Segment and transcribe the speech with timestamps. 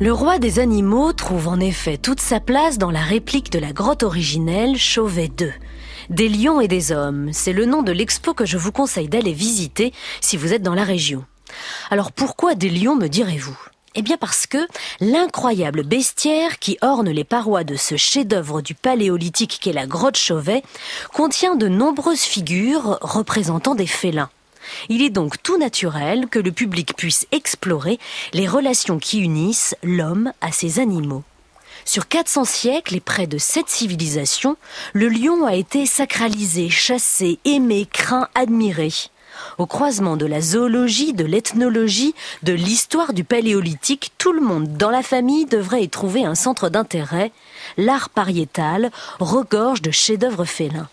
[0.00, 3.72] Le roi des animaux trouve en effet toute sa place dans la réplique de la
[3.72, 5.52] grotte originelle Chauvet 2.
[6.10, 9.32] Des lions et des hommes, c'est le nom de l'expo que je vous conseille d'aller
[9.32, 11.24] visiter si vous êtes dans la région.
[11.88, 13.71] Alors pourquoi des lions me direz-vous?
[13.94, 14.66] Eh bien parce que
[15.00, 20.62] l'incroyable bestiaire qui orne les parois de ce chef-d'œuvre du paléolithique qu'est la grotte Chauvet
[21.12, 24.30] contient de nombreuses figures représentant des félins.
[24.88, 27.98] Il est donc tout naturel que le public puisse explorer
[28.32, 31.24] les relations qui unissent l'homme à ses animaux.
[31.84, 34.56] Sur 400 siècles et près de sept civilisations,
[34.92, 38.90] le lion a été sacralisé, chassé, aimé, craint, admiré.
[39.58, 44.90] Au croisement de la zoologie, de l'ethnologie, de l'histoire du paléolithique, tout le monde dans
[44.90, 47.32] la famille devrait y trouver un centre d'intérêt.
[47.76, 50.88] L'art pariétal regorge de chefs-d'œuvre félins.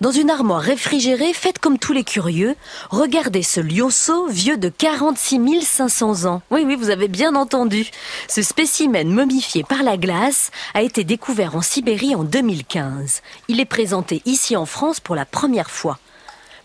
[0.00, 2.54] Dans une armoire réfrigérée, faite comme tous les curieux,
[2.90, 6.40] regardez ce lionceau vieux de 46 500 ans.
[6.52, 7.84] Oui, oui, vous avez bien entendu.
[8.28, 13.22] Ce spécimen momifié par la glace a été découvert en Sibérie en 2015.
[13.48, 15.98] Il est présenté ici en France pour la première fois.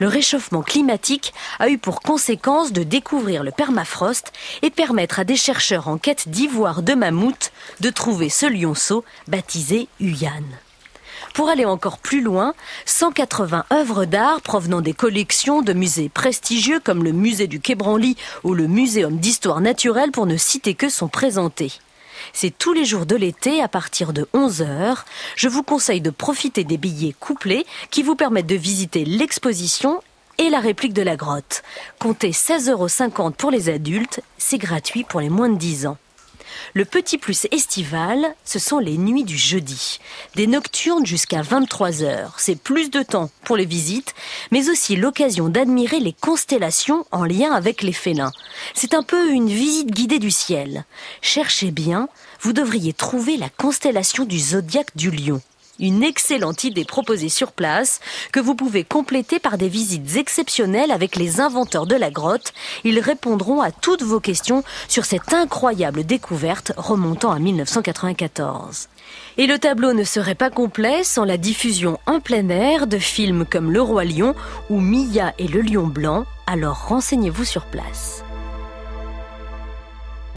[0.04, 5.38] Le réchauffement climatique a eu pour conséquence de découvrir le permafrost et permettre à des
[5.38, 10.44] chercheurs en quête d'ivoire de mammouth de trouver ce lionceau baptisé Huyan.
[11.34, 12.54] Pour aller encore plus loin,
[12.86, 18.18] 180 œuvres d'art provenant des collections de musées prestigieux comme le musée du Quai Branly
[18.44, 21.72] ou le Muséum d'histoire naturelle pour ne citer que sont présentées.
[22.32, 24.98] C'est tous les jours de l'été à partir de 11h.
[25.36, 30.02] Je vous conseille de profiter des billets couplés qui vous permettent de visiter l'exposition
[30.38, 31.64] et la réplique de la grotte.
[32.00, 35.98] Comptez 16,50 euros pour les adultes, c'est gratuit pour les moins de 10 ans.
[36.74, 40.00] Le petit plus estival, ce sont les nuits du jeudi.
[40.36, 42.36] Des nocturnes jusqu'à 23 heures.
[42.38, 44.14] C'est plus de temps pour les visites,
[44.52, 48.32] mais aussi l'occasion d'admirer les constellations en lien avec les félins.
[48.74, 50.86] C'est un peu une visite guidée du ciel.
[51.22, 52.10] Cherchez bien,
[52.42, 55.42] vous devriez trouver la constellation du zodiaque du lion.
[55.80, 58.00] Une excellente idée proposée sur place
[58.32, 62.54] que vous pouvez compléter par des visites exceptionnelles avec les inventeurs de la grotte.
[62.84, 68.88] Ils répondront à toutes vos questions sur cette incroyable découverte remontant à 1994.
[69.38, 73.46] Et le tableau ne serait pas complet sans la diffusion en plein air de films
[73.50, 74.36] comme Le Roi Lion
[74.70, 78.24] ou Mia et le Lion Blanc, alors renseignez-vous sur place.